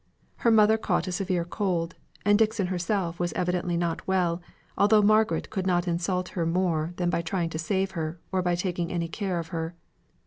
Her 0.37 0.49
mother 0.49 0.79
caught 0.79 1.05
a 1.07 1.11
severe 1.11 1.45
cold, 1.45 1.93
and 2.25 2.39
Dixon 2.39 2.65
herself 2.73 3.19
was 3.19 3.33
evidently 3.33 3.77
not 3.77 4.07
well, 4.07 4.41
although 4.75 5.03
Margaret 5.03 5.51
could 5.51 5.67
not 5.67 5.87
insult 5.87 6.29
her 6.29 6.43
more 6.43 6.93
than 6.95 7.11
by 7.11 7.21
trying 7.21 7.51
to 7.51 7.59
save 7.59 7.91
her, 7.91 8.19
or 8.31 8.41
by 8.41 8.55
taking 8.55 8.91
any 8.91 9.07
care 9.07 9.37
of 9.37 9.49
her. 9.49 9.75